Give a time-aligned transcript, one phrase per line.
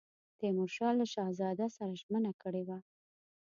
[0.39, 2.77] تیمورشاه له شهزاده سره ژمنه کړې وه.